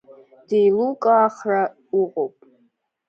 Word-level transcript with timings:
Деилукаахра 0.47 1.61
уҟоуп. 1.99 2.35